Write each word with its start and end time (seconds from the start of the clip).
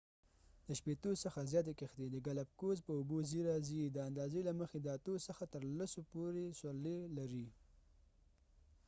د 0.67 0.69
شپیتو 0.79 1.11
څخه 1.23 1.39
زیاتی 1.51 1.73
کښتۍ 1.79 2.07
د 2.11 2.17
ګالاپګوس 2.25 2.79
په 2.83 2.91
اوبو 2.99 3.17
څی 3.29 3.39
راځی 3.49 3.81
د 3.89 3.97
اندازی 4.09 4.41
له 4.47 4.53
مخی 4.59 4.79
د 4.81 4.87
اتو 4.95 5.13
څخه 5.27 5.43
تر 5.53 5.61
سلو 5.91 6.01
پورې 6.11 6.55
سورلی 6.59 6.97
لري 7.17 7.47